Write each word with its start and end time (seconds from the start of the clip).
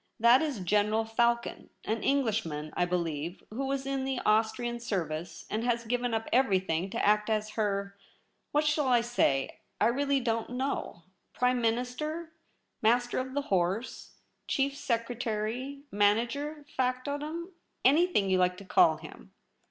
That 0.19 0.41
is 0.41 0.61
General 0.61 1.05
Falcon, 1.05 1.69
an 1.85 2.01
Englishman, 2.01 2.73
I 2.75 2.85
believe, 2.85 3.43
who 3.51 3.67
was 3.67 3.85
in 3.85 4.03
the 4.03 4.17
Austrian 4.25 4.79
service, 4.79 5.45
and 5.47 5.63
has 5.63 5.85
given 5.85 6.11
up 6.11 6.27
everything 6.33 6.89
to 6.89 7.05
act 7.05 7.29
as 7.29 7.51
her— 7.51 7.95
what 8.51 8.65
shall 8.65 8.87
I 8.87 9.01
say?— 9.01 9.59
I 9.79 9.85
really 9.85 10.19
don't 10.19 10.49
know— 10.49 11.03
Prime 11.35 11.61
Tvlinister, 11.61 12.29
Master 12.81 13.19
of 13.19 13.35
the 13.35 13.43
Horse, 13.53 14.13
Chief 14.47 14.75
Secretary, 14.75 15.83
manager, 15.91 16.65
factotum— 16.75 17.51
anything 17.85 18.27
you 18.27 18.39
like 18.39 18.57
to 18.57 18.65
call 18.65 18.97
him.' 18.97 19.31